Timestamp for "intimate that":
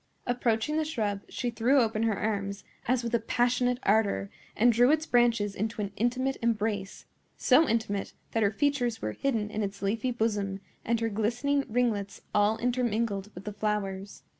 7.69-8.41